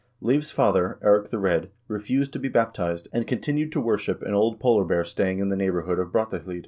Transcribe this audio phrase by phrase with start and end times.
[0.19, 4.59] Leiv's father, Eirik the Red, refused to be baptized, and continued to worship an old
[4.59, 6.59] polar bear staying in the neighborhood of Brattahlid.